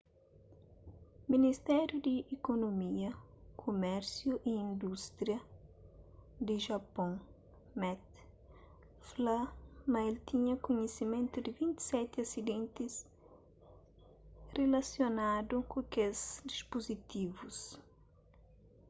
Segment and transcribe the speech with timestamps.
[1.33, 3.11] ministériu di ikunomia
[3.61, 5.39] kumérsiu y indústria
[6.45, 7.11] di japôn
[7.79, 8.21] meti
[9.07, 9.39] fla
[9.91, 12.93] ma el tinha kunhisimentu di 27 asidentis
[14.57, 17.57] rilasionadu ku kes dispuzitivus